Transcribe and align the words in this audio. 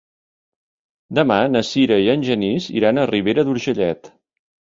Demà 1.17 1.37
na 1.55 1.61
Sira 1.67 1.99
i 2.05 2.09
en 2.15 2.25
Genís 2.29 2.69
iran 2.81 3.01
a 3.01 3.05
Ribera 3.13 3.47
d'Urgellet. 3.51 4.13